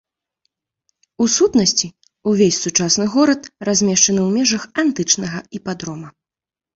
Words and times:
У 1.25 1.25
сутнасці, 1.33 1.87
увесь 2.31 2.57
сучасны 2.65 3.05
горад 3.15 3.41
размешчаны 3.69 4.21
ў 4.23 4.29
межах 4.39 4.63
антычнага 4.85 5.39
іпадрома. 5.61 6.09